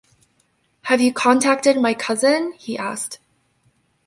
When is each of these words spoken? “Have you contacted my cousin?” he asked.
“Have 0.85 0.99
you 0.99 1.13
contacted 1.13 1.77
my 1.79 1.93
cousin?” 1.93 2.53
he 2.57 2.75
asked. 2.75 3.19